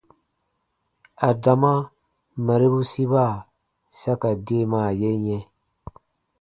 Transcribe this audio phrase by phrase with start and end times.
[1.29, 1.73] Adama
[2.45, 3.25] marebu siba
[3.99, 5.43] sa ka deemaa ye yɛ̃.